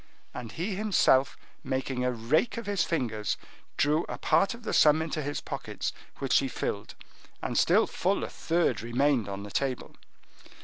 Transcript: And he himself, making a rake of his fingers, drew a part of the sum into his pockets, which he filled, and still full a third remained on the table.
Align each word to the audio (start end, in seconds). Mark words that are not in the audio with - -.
And 0.33 0.53
he 0.53 0.73
himself, 0.73 1.37
making 1.63 2.03
a 2.03 2.11
rake 2.11 2.57
of 2.57 2.65
his 2.65 2.83
fingers, 2.83 3.37
drew 3.77 4.03
a 4.09 4.17
part 4.17 4.55
of 4.55 4.63
the 4.63 4.73
sum 4.73 4.99
into 4.99 5.21
his 5.21 5.41
pockets, 5.41 5.93
which 6.17 6.39
he 6.39 6.47
filled, 6.47 6.95
and 7.39 7.55
still 7.55 7.85
full 7.85 8.23
a 8.23 8.27
third 8.29 8.81
remained 8.81 9.29
on 9.29 9.43
the 9.43 9.51
table. 9.51 9.95